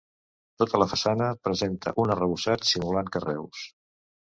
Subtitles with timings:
[0.63, 3.65] Tota la façana presenta un arrebossat simulant carreus.